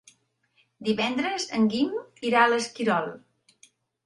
[0.87, 1.93] Divendres en Guim
[2.31, 3.13] irà a l'Esquirol.